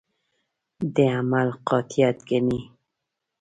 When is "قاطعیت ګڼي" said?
1.67-2.61